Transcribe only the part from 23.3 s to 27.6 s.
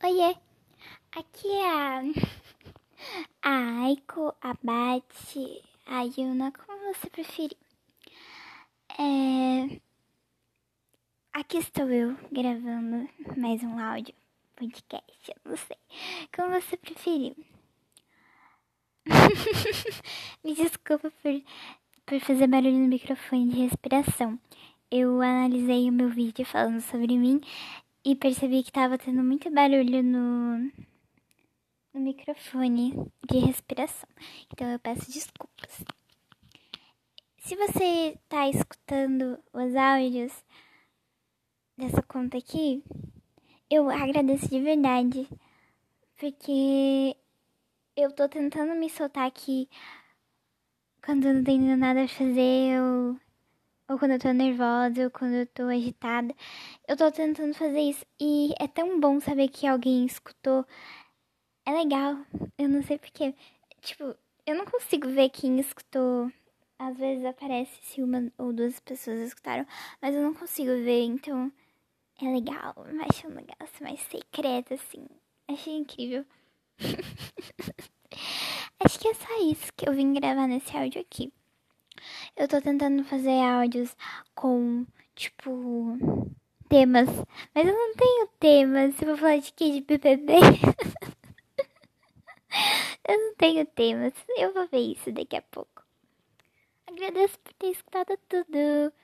de respiração. Eu analisei o meu vídeo falando sobre mim